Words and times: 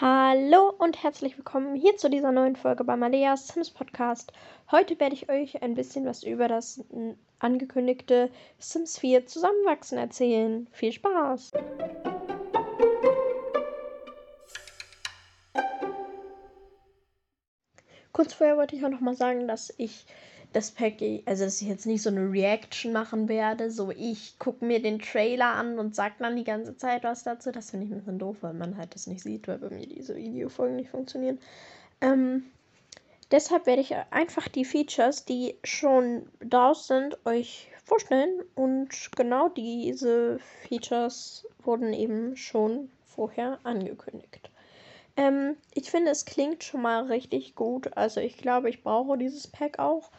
Hallo 0.00 0.72
und 0.78 1.02
herzlich 1.02 1.36
willkommen 1.36 1.74
hier 1.74 1.94
zu 1.98 2.08
dieser 2.08 2.32
neuen 2.32 2.56
Folge 2.56 2.84
bei 2.84 2.96
Maleas 2.96 3.48
Sims 3.48 3.68
Podcast. 3.70 4.32
Heute 4.70 4.98
werde 4.98 5.14
ich 5.14 5.28
euch 5.28 5.62
ein 5.62 5.74
bisschen 5.74 6.06
was 6.06 6.22
über 6.22 6.48
das 6.48 6.82
angekündigte 7.38 8.30
Sims 8.58 8.98
4 8.98 9.26
Zusammenwachsen 9.26 9.98
erzählen. 9.98 10.66
Viel 10.72 10.92
Spaß! 10.92 11.52
Kurz 18.12 18.32
vorher 18.32 18.56
wollte 18.56 18.76
ich 18.76 18.84
auch 18.86 18.88
noch 18.88 19.00
mal 19.00 19.14
sagen, 19.14 19.48
dass 19.48 19.70
ich 19.76 20.06
das 20.52 20.72
Package, 20.72 21.22
also 21.26 21.44
dass 21.44 21.60
ich 21.62 21.68
jetzt 21.68 21.86
nicht 21.86 22.02
so 22.02 22.10
eine 22.10 22.30
Reaction 22.30 22.92
machen 22.92 23.28
werde, 23.28 23.70
so 23.70 23.90
ich 23.90 24.38
gucke 24.38 24.64
mir 24.64 24.82
den 24.82 24.98
Trailer 24.98 25.54
an 25.54 25.78
und 25.78 25.94
sag 25.94 26.18
dann 26.18 26.36
die 26.36 26.44
ganze 26.44 26.76
Zeit 26.76 27.04
was 27.04 27.22
dazu. 27.22 27.52
Das 27.52 27.70
finde 27.70 27.86
ich 27.86 27.92
ein 27.92 27.98
bisschen 27.98 28.18
doof, 28.18 28.38
weil 28.40 28.54
man 28.54 28.76
halt 28.76 28.94
das 28.94 29.06
nicht 29.06 29.22
sieht, 29.22 29.46
weil 29.46 29.58
bei 29.58 29.70
mir 29.70 29.86
diese 29.86 30.16
Videofolgen 30.16 30.76
nicht 30.76 30.90
funktionieren. 30.90 31.38
Ähm, 32.00 32.44
deshalb 33.30 33.66
werde 33.66 33.82
ich 33.82 33.94
einfach 34.10 34.48
die 34.48 34.64
Features, 34.64 35.24
die 35.24 35.54
schon 35.62 36.26
da 36.40 36.74
sind, 36.74 37.18
euch 37.26 37.70
vorstellen. 37.84 38.40
Und 38.54 39.10
genau 39.16 39.48
diese 39.50 40.38
Features 40.68 41.46
wurden 41.62 41.92
eben 41.92 42.36
schon 42.36 42.90
vorher 43.04 43.58
angekündigt. 43.62 44.50
Ähm, 45.16 45.56
ich 45.74 45.90
finde, 45.90 46.10
es 46.10 46.24
klingt 46.24 46.64
schon 46.64 46.82
mal 46.82 47.04
richtig 47.04 47.54
gut. 47.54 47.96
Also 47.96 48.20
ich 48.20 48.36
glaube, 48.36 48.70
ich 48.70 48.82
brauche 48.82 49.18
dieses 49.18 49.46
Pack 49.46 49.78
auch. 49.78 50.10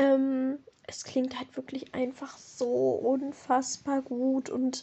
Ähm, 0.00 0.58
es 0.86 1.04
klingt 1.04 1.38
halt 1.38 1.56
wirklich 1.56 1.94
einfach 1.94 2.36
so 2.38 2.92
unfassbar 2.92 4.00
gut 4.00 4.48
und 4.48 4.82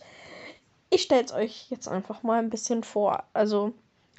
ich 0.90 1.02
stelle 1.02 1.24
es 1.24 1.34
euch 1.34 1.70
jetzt 1.70 1.88
einfach 1.88 2.22
mal 2.24 2.40
ein 2.40 2.52
bisschen 2.52 2.84
vor. 2.84 3.24
Also, 3.34 3.74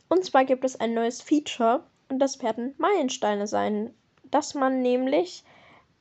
und 0.08 0.24
zwar 0.24 0.44
gibt 0.44 0.64
es 0.64 0.78
ein 0.78 0.94
neues 0.94 1.22
Feature 1.22 1.84
und 2.08 2.18
das 2.18 2.42
werden 2.42 2.74
Meilensteine 2.78 3.46
sein. 3.46 3.94
Dass 4.24 4.54
man 4.54 4.82
nämlich, 4.82 5.44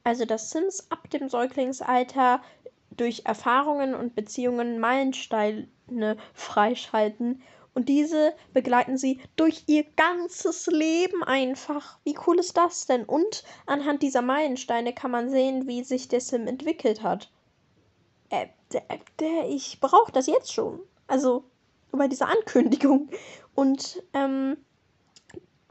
also 0.04 0.26
das 0.26 0.50
Sims 0.50 0.88
ab 0.90 1.10
dem 1.12 1.30
Säuglingsalter 1.30 2.42
durch 2.90 3.22
Erfahrungen 3.26 3.94
und 3.94 4.16
Beziehungen 4.16 4.80
Meilensteine 4.80 5.68
freischalten 6.34 7.44
und 7.78 7.90
diese 7.90 8.34
begleiten 8.54 8.98
sie 8.98 9.20
durch 9.36 9.66
ihr 9.68 9.84
ganzes 9.96 10.66
Leben 10.66 11.24
einfach. 11.24 12.00
Wie 12.06 12.18
cool 12.26 12.40
ist 12.40 12.58
das 12.58 12.88
denn? 12.88 13.04
Und 13.04 13.44
anhand 13.68 14.02
dieser 14.02 14.24
Meilensteine 14.24 14.94
kann 14.94 15.12
man 15.12 15.30
sehen, 15.30 15.68
wie 15.68 15.84
sich 15.84 16.08
der 16.08 16.20
Sim 16.20 16.48
entwickelt 16.48 17.04
hat. 17.04 17.30
Äh, 18.30 18.48
der, 18.74 18.82
der, 19.20 19.48
ich 19.50 19.80
brauche 19.80 20.12
das 20.12 20.26
jetzt 20.26 20.52
schon. 20.52 20.80
Also 21.06 21.44
bei 21.92 22.08
dieser 22.08 22.30
Ankündigung. 22.30 23.10
Und 23.54 24.02
ähm, 24.16 24.58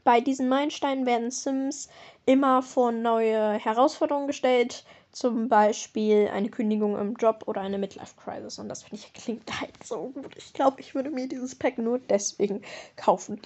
bei 0.05 0.21
diesen 0.21 0.47
Meilensteinen 0.47 1.05
werden 1.05 1.29
Sims 1.29 1.89
immer 2.25 2.61
vor 2.61 2.93
neue 2.93 3.55
Herausforderungen 3.55 4.27
gestellt 4.27 4.85
zum 5.11 5.49
Beispiel 5.49 6.27
eine 6.27 6.49
Kündigung 6.49 6.97
im 6.97 7.15
Job 7.15 7.43
oder 7.47 7.61
eine 7.61 7.77
Midlife-Crisis. 7.77 8.59
Und 8.59 8.69
das 8.69 8.83
finde 8.83 8.97
ich 8.97 9.13
klingt 9.13 9.59
halt 9.59 9.83
so 9.83 10.09
gut. 10.09 10.35
Ich 10.37 10.53
glaube, 10.53 10.81
ich 10.81 10.95
würde 10.95 11.09
mir 11.09 11.27
dieses 11.27 11.55
Pack 11.55 11.77
nur 11.77 11.99
deswegen 11.99 12.61
kaufen. 12.95 13.41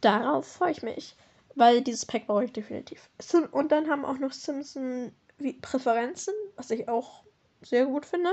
Darauf 0.00 0.46
freue 0.46 0.72
ich 0.72 0.82
mich, 0.82 1.16
weil 1.54 1.82
dieses 1.82 2.06
Pack 2.06 2.26
brauche 2.26 2.44
ich 2.44 2.52
definitiv. 2.52 3.08
Und 3.52 3.72
dann 3.72 3.88
haben 3.88 4.04
auch 4.04 4.18
noch 4.18 4.32
Simpson 4.32 5.12
Präferenzen, 5.62 6.34
was 6.56 6.70
ich 6.70 6.88
auch 6.88 7.22
sehr 7.62 7.86
gut 7.86 8.06
finde. 8.06 8.30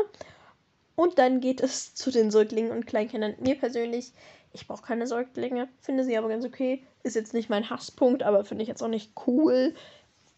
Und 0.96 1.20
dann 1.20 1.40
geht 1.42 1.62
es 1.62 1.94
zu 1.96 2.12
den 2.12 2.32
Säuglingen 2.32 2.72
und 2.72 2.88
Kleinkindern. 2.88 3.36
Mir 3.40 3.56
persönlich, 3.56 4.14
ich 4.54 4.68
brauche 4.68 4.82
keine 4.82 5.08
Säuglinge, 5.08 5.70
finde 5.80 6.04
sie 6.04 6.18
aber 6.18 6.30
ganz 6.30 6.46
okay. 6.46 6.84
Ist 7.04 7.16
jetzt 7.16 7.34
nicht 7.34 7.50
mein 7.50 7.70
Hasspunkt, 7.70 8.24
aber 8.24 8.44
finde 8.44 8.64
ich 8.64 8.68
jetzt 8.68 8.82
auch 8.82 8.90
nicht 8.90 9.12
cool. 9.28 9.76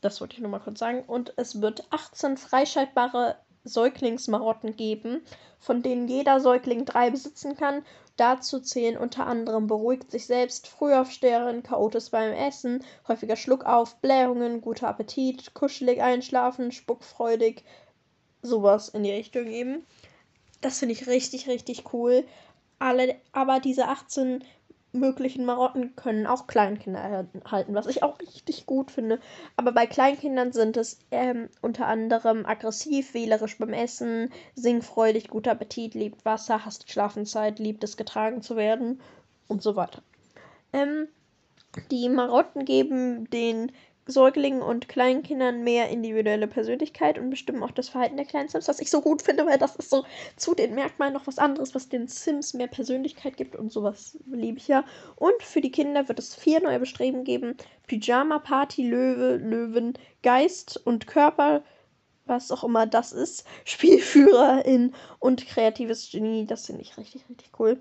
Das 0.01 0.21
wollte 0.21 0.35
ich 0.35 0.41
nur 0.41 0.51
mal 0.51 0.59
kurz 0.59 0.79
sagen. 0.79 1.03
Und 1.05 1.33
es 1.37 1.61
wird 1.61 1.85
18 1.89 2.37
freischaltbare 2.37 3.37
Säuglingsmarotten 3.63 4.75
geben, 4.75 5.21
von 5.59 5.81
denen 5.81 6.07
jeder 6.07 6.39
Säugling 6.39 6.85
drei 6.85 7.09
besitzen 7.09 7.55
kann. 7.57 7.83
Dazu 8.19 8.59
zählen 8.59 8.97
unter 8.97 9.27
anderem 9.27 9.67
beruhigt 9.67 10.11
sich 10.11 10.25
selbst, 10.25 10.67
Frühaufsteherin, 10.67 11.63
chaotisch 11.63 12.11
beim 12.11 12.33
Essen, 12.33 12.83
häufiger 13.07 13.37
Schluckauf, 13.37 13.95
Blähungen, 14.01 14.59
guter 14.59 14.89
Appetit, 14.89 15.53
kuschelig 15.53 16.01
einschlafen, 16.01 16.73
spuckfreudig, 16.73 17.63
sowas 18.41 18.89
in 18.89 19.03
die 19.03 19.11
Richtung 19.11 19.47
eben. 19.47 19.85
Das 20.59 20.79
finde 20.79 20.95
ich 20.95 21.07
richtig, 21.07 21.47
richtig 21.47 21.93
cool. 21.93 22.25
Alle, 22.77 23.15
aber 23.31 23.61
diese 23.61 23.87
18 23.87 24.43
möglichen 24.91 25.45
Marotten 25.45 25.95
können 25.95 26.25
auch 26.25 26.47
Kleinkinder 26.47 26.99
erhalten, 26.99 27.75
was 27.75 27.87
ich 27.87 28.01
auch 28.03 28.19
richtig 28.19 28.65
gut 28.65 28.91
finde. 28.91 29.19
Aber 29.55 29.71
bei 29.71 29.85
Kleinkindern 29.85 30.51
sind 30.51 30.77
es 30.77 30.99
ähm, 31.11 31.49
unter 31.61 31.87
anderem 31.87 32.45
aggressiv, 32.45 33.13
wählerisch 33.13 33.57
beim 33.57 33.73
Essen, 33.73 34.31
singfreudig, 34.55 35.29
guter 35.29 35.51
Appetit, 35.51 35.93
liebt 35.93 36.25
Wasser, 36.25 36.65
hasst 36.65 36.89
Schlafenszeit, 36.91 37.59
liebt 37.59 37.83
es 37.83 37.97
getragen 37.97 38.41
zu 38.41 38.55
werden 38.55 38.99
und 39.47 39.61
so 39.61 39.75
weiter. 39.75 40.01
Ähm, 40.73 41.07
die 41.91 42.09
Marotten 42.09 42.65
geben 42.65 43.29
den 43.29 43.71
Säuglingen 44.09 44.61
und 44.61 44.89
Kleinkindern 44.89 45.63
mehr 45.63 45.89
individuelle 45.89 46.47
Persönlichkeit 46.47 47.19
und 47.19 47.29
bestimmen 47.29 47.63
auch 47.63 47.71
das 47.71 47.89
Verhalten 47.89 48.17
der 48.17 48.25
kleinen 48.25 48.49
Sims, 48.49 48.67
was 48.67 48.79
ich 48.79 48.89
so 48.89 49.01
gut 49.01 49.21
finde, 49.21 49.45
weil 49.45 49.57
das 49.57 49.75
ist 49.75 49.89
so 49.89 50.05
zu 50.35 50.55
den 50.55 50.75
Merkmalen 50.75 51.13
noch 51.13 51.27
was 51.27 51.37
anderes, 51.37 51.75
was 51.75 51.89
den 51.89 52.07
Sims 52.07 52.53
mehr 52.53 52.67
Persönlichkeit 52.67 53.37
gibt 53.37 53.55
und 53.55 53.71
sowas 53.71 54.17
liebe 54.31 54.57
ich 54.57 54.67
ja. 54.67 54.83
Und 55.15 55.41
für 55.41 55.61
die 55.61 55.71
Kinder 55.71 56.07
wird 56.07 56.19
es 56.19 56.35
vier 56.35 56.61
neue 56.61 56.79
Bestreben 56.79 57.23
geben: 57.23 57.55
Pyjama 57.87 58.39
Party, 58.39 58.89
Löwe, 58.89 59.37
Löwen, 59.37 59.93
Geist 60.23 60.79
und 60.85 61.07
Körper, 61.07 61.63
was 62.25 62.51
auch 62.51 62.63
immer 62.63 62.87
das 62.87 63.11
ist, 63.11 63.45
Spielführerin 63.65 64.93
und 65.19 65.45
kreatives 65.47 66.09
Genie. 66.11 66.45
Das 66.45 66.65
finde 66.65 66.81
ich 66.81 66.97
richtig, 66.97 67.27
richtig 67.29 67.51
cool. 67.59 67.79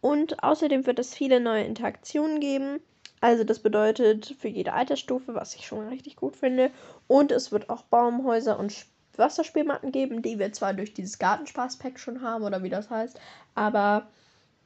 Und 0.00 0.42
außerdem 0.42 0.86
wird 0.86 0.98
es 0.98 1.14
viele 1.14 1.40
neue 1.40 1.64
Interaktionen 1.64 2.38
geben. 2.38 2.80
Also 3.24 3.42
das 3.42 3.60
bedeutet 3.60 4.36
für 4.38 4.48
jede 4.48 4.74
Altersstufe, 4.74 5.34
was 5.34 5.54
ich 5.54 5.66
schon 5.66 5.88
richtig 5.88 6.16
gut 6.16 6.36
finde. 6.36 6.70
Und 7.06 7.32
es 7.32 7.52
wird 7.52 7.70
auch 7.70 7.80
Baumhäuser 7.84 8.58
und 8.58 8.84
Wasserspielmatten 9.16 9.92
geben, 9.92 10.20
die 10.20 10.38
wir 10.38 10.52
zwar 10.52 10.74
durch 10.74 10.92
dieses 10.92 11.18
Gartenspaß-Pack 11.18 11.98
schon 11.98 12.20
haben 12.20 12.44
oder 12.44 12.62
wie 12.62 12.68
das 12.68 12.90
heißt, 12.90 13.18
aber 13.54 14.08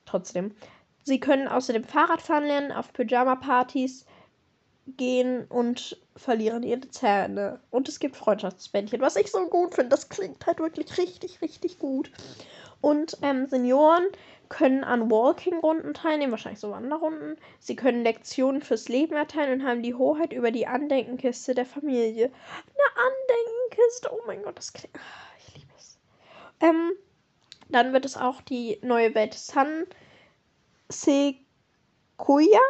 trotzdem. 0.06 0.56
Sie 1.04 1.20
können 1.20 1.46
außerdem 1.46 1.84
Fahrradfahren 1.84 2.46
lernen, 2.46 2.72
auf 2.72 2.92
Pyjama-Partys 2.92 4.06
gehen 4.96 5.44
und 5.44 5.96
verlieren 6.16 6.64
ihre 6.64 6.88
Zähne. 6.90 7.60
Und 7.70 7.88
es 7.88 8.00
gibt 8.00 8.16
Freundschaftsbändchen, 8.16 9.00
was 9.00 9.14
ich 9.14 9.30
so 9.30 9.46
gut 9.46 9.76
finde. 9.76 9.90
Das 9.90 10.08
klingt 10.08 10.44
halt 10.48 10.58
wirklich 10.58 10.98
richtig, 10.98 11.40
richtig 11.42 11.78
gut. 11.78 12.10
Und 12.80 13.18
ähm, 13.22 13.46
Senioren 13.46 14.06
können 14.48 14.84
an 14.84 15.10
Walking-Runden 15.10 15.94
teilnehmen, 15.94 16.32
wahrscheinlich 16.32 16.60
so 16.60 16.70
Wanderrunden. 16.70 17.36
Sie 17.58 17.76
können 17.76 18.02
Lektionen 18.02 18.62
fürs 18.62 18.88
Leben 18.88 19.14
erteilen 19.14 19.60
und 19.60 19.66
haben 19.66 19.82
die 19.82 19.94
Hoheit 19.94 20.32
über 20.32 20.50
die 20.50 20.66
Andenkenkiste 20.66 21.54
der 21.54 21.66
Familie. 21.66 22.26
Eine 22.26 23.06
Andenkenkiste, 23.06 24.10
oh 24.12 24.20
mein 24.26 24.42
Gott, 24.42 24.58
das 24.58 24.72
klingt. 24.72 24.96
Ah, 24.96 25.36
ich 25.38 25.54
liebe 25.54 25.72
es. 25.76 25.98
Ähm, 26.60 26.92
dann 27.68 27.92
wird 27.92 28.04
es 28.04 28.16
auch 28.16 28.40
die 28.40 28.78
neue 28.82 29.14
Welt 29.14 29.34
San 29.34 29.86
Sequoia. 30.88 32.60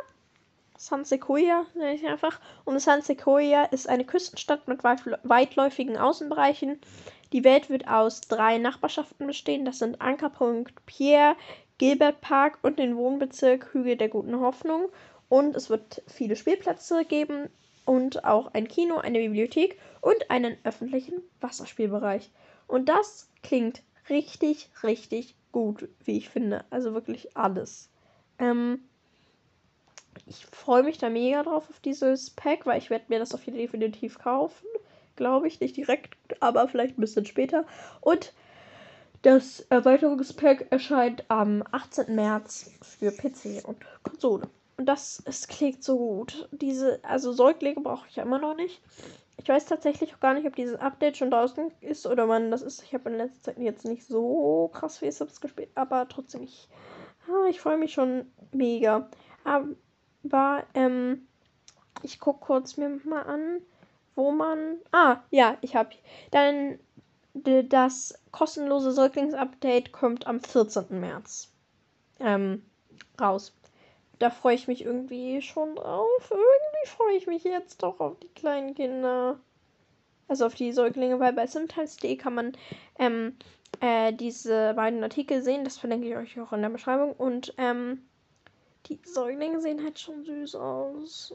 San 0.77 1.05
Sequoia, 1.05 1.67
nenne 1.75 1.95
ich 1.95 2.07
einfach. 2.07 2.41
Und 2.65 2.81
San 2.81 3.03
Sequoia 3.03 3.65
ist 3.65 3.89
eine 3.89 4.05
Küstenstadt 4.05 4.69
mit 4.69 4.85
weitläufigen 4.85 5.97
Außenbereichen. 5.97 6.81
Die 7.33 7.45
Welt 7.45 7.69
wird 7.69 7.89
aus 7.89 8.23
drei 8.23 8.59
Nachbarschaften 8.59 9.27
bestehen. 9.27 9.65
Das 9.65 9.81
sind 9.81 10.01
Ankerpunkt 10.01 10.75
Pierre, 10.87 11.37
Gilbert 11.79 12.21
Park 12.21 12.59
und 12.63 12.79
den 12.79 12.97
Wohnbezirk 12.97 13.73
Hügel 13.73 13.97
der 13.97 14.09
Guten 14.09 14.41
Hoffnung. 14.41 14.89
Und 15.29 15.57
es 15.57 15.71
wird 15.71 16.03
viele 16.07 16.37
Spielplätze 16.37 17.05
geben 17.05 17.49
und 17.85 18.25
auch 18.25 18.53
ein 18.55 18.69
Kino, 18.69 18.99
eine 18.99 19.19
Bibliothek 19.19 19.79
und 20.01 20.31
einen 20.31 20.57
öffentlichen 20.65 21.23
Wasserspielbereich. 21.41 22.31
Und 22.67 22.89
das 22.89 23.31
klingt 23.43 23.83
richtig, 24.09 24.71
richtig 24.83 25.37
gut, 25.53 25.89
wie 26.05 26.19
ich 26.19 26.29
finde. 26.29 26.65
Also 26.71 26.95
wirklich 26.95 27.37
alles. 27.37 27.91
Ähm, 28.39 28.81
ich 30.27 30.45
freue 30.47 30.83
mich 30.83 30.99
da 30.99 31.09
mega 31.09 31.43
drauf 31.43 31.69
auf 31.71 31.81
dieses 31.81 32.31
Pack, 32.31 32.67
weil 32.67 32.79
ich 32.79 32.91
werde 32.91 33.07
mir 33.09 33.19
das 33.19 33.35
auf 33.35 33.45
jeden 33.45 33.57
Fall 33.57 33.63
definitiv 33.63 34.19
kaufen. 34.19 34.67
Glaube 35.17 35.49
ich, 35.49 35.61
nicht 35.61 35.77
direkt, 35.77 36.17
aber 36.41 36.69
vielleicht 36.69 36.99
ein 36.99 37.01
bisschen 37.01 37.27
später. 37.27 37.65
Und 38.01 38.33
das 39.23 39.61
Erweiterungspack 39.69 40.71
erscheint 40.71 41.25
am 41.29 41.65
18. 41.73 42.15
März 42.15 42.71
für 42.83 43.11
PC 43.11 43.67
und 43.67 43.79
Konsole. 44.03 44.49
Und 44.77 44.87
das, 44.87 45.21
es 45.27 45.49
klingt 45.49 45.83
so 45.83 45.99
gut. 45.99 46.49
Diese, 46.53 47.01
also 47.03 47.33
Säuglinge 47.33 47.81
brauche 47.81 48.07
ich 48.09 48.17
ja 48.17 48.23
immer 48.23 48.39
noch 48.39 48.55
nicht. 48.55 48.81
Ich 49.37 49.49
weiß 49.49 49.67
tatsächlich 49.67 50.15
auch 50.15 50.21
gar 50.21 50.35
nicht, 50.35 50.47
ob 50.47 50.55
dieses 50.55 50.79
Update 50.79 51.17
schon 51.17 51.31
draußen 51.31 51.73
ist 51.81 52.07
oder 52.07 52.29
wann 52.29 52.51
das 52.51 52.63
ist. 52.63 52.83
Ich 52.83 52.95
habe 52.95 53.11
in 53.11 53.17
letzter 53.17 53.55
Zeit 53.55 53.59
jetzt 53.59 53.85
nicht 53.85 54.07
so 54.07 54.71
krass 54.73 54.99
viel 54.99 55.11
Subs 55.11 55.41
gespielt, 55.41 55.71
aber 55.75 56.09
trotzdem, 56.09 56.43
ich, 56.43 56.69
ah, 57.29 57.49
ich 57.49 57.61
freue 57.61 57.79
mich 57.79 57.93
schon 57.93 58.31
mega. 58.53 59.09
Aber, 59.45 60.65
ähm, 60.75 61.27
ich 62.03 62.21
gucke 62.21 62.47
kurz 62.47 62.77
mir 62.77 63.01
mal 63.05 63.23
an, 63.23 63.61
wo 64.15 64.31
man. 64.31 64.79
Ah, 64.93 65.23
ja, 65.31 65.57
ich 65.61 65.75
habe. 65.75 65.91
Dann 66.31 66.79
das 67.35 68.15
kostenlose 68.39 68.93
Säuglingsupdate 68.93 69.93
kommt 69.93 70.27
am 70.27 70.41
14. 70.41 71.01
März 71.01 71.51
ähm, 72.21 72.63
raus 73.21 73.53
da 74.19 74.31
freue 74.31 74.55
ich 74.55 74.69
mich 74.69 74.85
irgendwie 74.85 75.43
schon 75.43 75.77
drauf. 75.77 76.31
Irgendwie 76.31 76.89
freue 76.89 77.17
ich 77.17 77.27
mich 77.27 77.45
jetzt 77.45 77.83
doch 77.83 78.01
auf 78.01 78.19
die 78.19 78.29
kleinen 78.29 78.75
Kinder. 78.75 79.39
Also 80.27 80.47
auf 80.47 80.55
die 80.55 80.73
Säuglinge, 80.73 81.21
weil 81.21 81.33
bei 81.33 81.47
Simtimes.de 81.47 82.17
kann 82.17 82.35
man 82.35 82.53
ähm, 82.99 83.37
äh, 83.81 84.13
diese 84.13 84.75
beiden 84.75 85.03
Artikel 85.03 85.43
sehen. 85.43 85.65
Das 85.65 85.79
verlinke 85.79 86.09
ich 86.09 86.17
euch 86.17 86.41
auch 86.41 86.53
in 86.53 86.63
der 86.63 86.69
Beschreibung. 86.69 87.13
Und 87.13 87.55
ähm, 87.57 88.03
die 88.87 88.99
Säuglinge 89.05 89.61
sehen 89.61 89.83
halt 89.83 89.99
schon 89.99 90.25
süß 90.25 90.57
aus. 90.57 91.35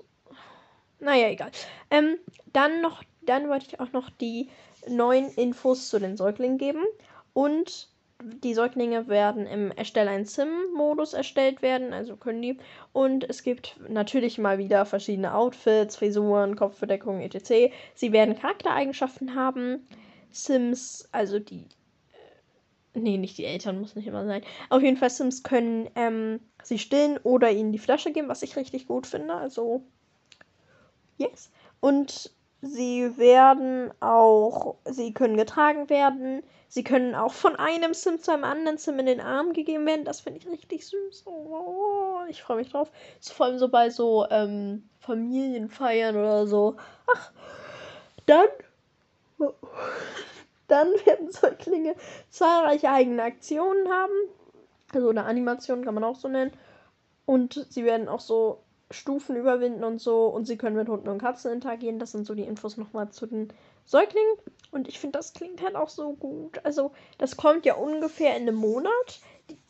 Naja, 0.99 1.29
egal. 1.29 1.51
Ähm, 1.89 2.17
dann 2.51 2.81
noch, 2.81 3.03
dann 3.21 3.49
wollte 3.49 3.65
ich 3.67 3.79
auch 3.79 3.91
noch 3.93 4.09
die 4.09 4.49
neuen 4.87 5.29
Infos 5.33 5.89
zu 5.89 5.99
den 5.99 6.17
Säuglingen 6.17 6.57
geben. 6.57 6.83
Und 7.33 7.89
die 8.23 8.53
Säuglinge 8.53 9.07
werden 9.07 9.45
im 9.45 9.71
Erstell 9.71 10.07
ein 10.07 10.25
Sim-Modus 10.25 11.13
erstellt 11.13 11.61
werden, 11.61 11.93
also 11.93 12.15
können 12.15 12.41
die. 12.41 12.57
Und 12.93 13.29
es 13.29 13.43
gibt 13.43 13.77
natürlich 13.89 14.37
mal 14.37 14.57
wieder 14.57 14.85
verschiedene 14.85 15.33
Outfits, 15.33 15.97
Frisuren, 15.97 16.55
Kopfbedeckung, 16.55 17.21
etc. 17.21 17.73
Sie 17.95 18.11
werden 18.11 18.37
Charaktereigenschaften 18.37 19.35
haben. 19.35 19.87
Sims, 20.31 21.09
also 21.11 21.39
die. 21.39 21.67
Äh, 22.93 22.99
nee, 22.99 23.17
nicht 23.17 23.37
die 23.37 23.45
Eltern, 23.45 23.79
muss 23.79 23.95
nicht 23.95 24.07
immer 24.07 24.25
sein. 24.25 24.43
Auf 24.69 24.81
jeden 24.81 24.97
Fall, 24.97 25.09
Sims 25.09 25.43
können 25.43 25.89
ähm, 25.95 26.39
sie 26.63 26.79
stillen 26.79 27.17
oder 27.23 27.51
ihnen 27.51 27.71
die 27.71 27.79
Flasche 27.79 28.11
geben, 28.11 28.29
was 28.29 28.41
ich 28.41 28.55
richtig 28.55 28.87
gut 28.87 29.05
finde. 29.05 29.33
Also, 29.33 29.83
yes. 31.17 31.51
Und 31.81 32.31
sie 32.63 33.17
werden 33.17 33.91
auch, 33.99 34.75
sie 34.85 35.13
können 35.13 35.37
getragen 35.37 35.89
werden 35.89 36.41
Sie 36.73 36.83
können 36.83 37.13
auch 37.13 37.33
von 37.33 37.55
einem 37.55 37.93
Sim 37.93 38.19
zu 38.19 38.31
einem 38.31 38.45
anderen 38.45 38.79
Sim 38.79 38.97
in 38.97 39.05
den 39.05 39.21
Arm 39.21 39.53
gegeben 39.53 39.85
werden. 39.85 40.05
Das 40.05 40.21
finde 40.21 40.39
ich 40.39 40.47
richtig 40.47 40.83
süß. 40.87 41.27
Oh, 41.27 42.21
ich 42.27 42.41
freue 42.41 42.57
mich 42.57 42.71
drauf. 42.71 42.91
Vor 43.21 43.45
allem 43.45 43.59
so 43.59 43.69
bei 43.69 43.91
so 43.91 44.25
ähm, 44.31 44.89
Familienfeiern 45.01 46.15
oder 46.15 46.47
so. 46.47 46.75
Ach, 47.15 47.31
dann. 48.25 48.47
Dann 50.67 50.87
werden 51.05 51.29
Säuglinge 51.29 51.93
zahlreiche 52.31 52.89
eigene 52.89 53.21
Aktionen 53.21 53.87
haben. 53.91 54.13
Also 54.93 55.09
eine 55.09 55.25
Animation 55.25 55.85
kann 55.85 55.93
man 55.93 56.03
auch 56.03 56.15
so 56.15 56.27
nennen. 56.27 56.53
Und 57.25 57.67
sie 57.69 57.85
werden 57.85 58.07
auch 58.07 58.21
so 58.21 58.62
Stufen 58.93 59.35
überwinden 59.35 59.83
und 59.83 59.99
so. 59.99 60.27
Und 60.27 60.45
sie 60.45 60.57
können 60.57 60.75
mit 60.75 60.87
Hunden 60.87 61.09
und 61.09 61.19
Katzen 61.19 61.51
interagieren. 61.51 61.99
Das 61.99 62.11
sind 62.11 62.25
so 62.25 62.35
die 62.35 62.43
Infos 62.43 62.77
nochmal 62.77 63.09
zu 63.09 63.25
den 63.25 63.49
Säuglingen. 63.85 64.35
Und 64.71 64.87
ich 64.87 64.99
finde, 64.99 65.17
das 65.17 65.33
klingt 65.33 65.61
halt 65.61 65.75
auch 65.75 65.89
so 65.89 66.13
gut. 66.13 66.59
Also, 66.63 66.91
das 67.17 67.37
kommt 67.37 67.65
ja 67.65 67.75
ungefähr 67.75 68.35
in 68.35 68.43
einem 68.43 68.55
Monat. 68.55 69.19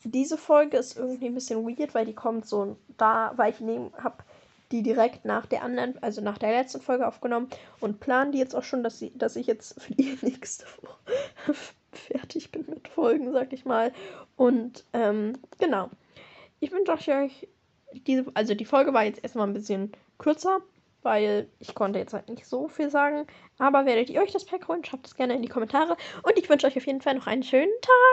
diese 0.04 0.38
Folge 0.38 0.78
ist 0.78 0.98
irgendwie 0.98 1.28
ein 1.28 1.34
bisschen 1.34 1.66
weird, 1.66 1.96
weil 1.96 2.06
die 2.06 2.14
kommt 2.14 2.46
so 2.46 2.78
da, 2.98 3.34
weil 3.36 3.54
ich 3.54 3.60
habe 4.04 4.24
die 4.72 4.82
direkt 4.82 5.24
nach 5.24 5.46
der 5.46 5.62
anderen, 5.62 6.02
also 6.02 6.20
nach 6.22 6.40
der 6.40 6.52
letzten 6.52 6.82
Folge 6.82 7.08
aufgenommen 7.08 7.48
und 7.80 8.00
plan 8.00 8.32
die 8.32 8.40
jetzt 8.40 8.56
auch 8.56 8.64
schon, 8.64 8.84
dass, 8.84 8.98
sie, 8.98 9.16
dass 9.16 9.36
ich 9.36 9.46
jetzt 9.46 9.80
für 9.82 9.94
die 9.94 10.18
nächste 10.22 10.66
Woche 10.82 11.54
fertig 11.92 12.52
bin 12.52 12.66
mit 12.68 12.88
Folgen, 12.88 13.32
sag 13.32 13.54
ich 13.54 13.66
mal. 13.66 13.94
Und 14.36 14.84
ähm, 14.94 15.34
genau. 15.60 15.90
Ich 16.60 16.72
wünsche 16.72 16.94
euch 17.12 17.48
diese, 17.94 18.26
also 18.34 18.56
die 18.56 18.66
Folge 18.66 18.94
war 18.94 19.04
jetzt 19.04 19.24
erstmal 19.24 19.48
ein 19.48 19.54
bisschen 19.54 19.92
kürzer, 20.18 20.60
weil 21.02 21.50
ich 21.60 21.76
konnte 21.76 22.00
jetzt 22.00 22.14
halt 22.14 22.30
nicht 22.30 22.46
so 22.46 22.68
viel 22.68 22.90
sagen. 22.90 23.28
Aber 23.58 23.86
werdet 23.86 24.10
ihr 24.10 24.22
euch 24.22 24.32
das 24.32 24.46
Pack 24.46 24.68
holen, 24.68 24.84
schreibt 24.84 25.08
es 25.08 25.16
gerne 25.16 25.36
in 25.36 25.42
die 25.42 25.50
Kommentare. 25.50 25.98
Und 26.24 26.38
ich 26.38 26.50
wünsche 26.50 26.68
euch 26.68 26.78
auf 26.78 26.88
jeden 26.88 27.02
Fall 27.02 27.16
noch 27.16 27.28
einen 27.28 27.44
schönen 27.44 27.74
Tag. 27.82 28.04